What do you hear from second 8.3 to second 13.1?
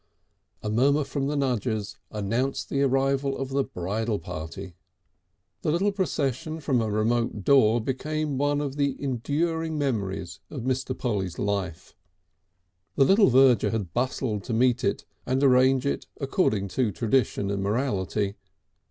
one of the enduring memories of Mr. Polly's life. The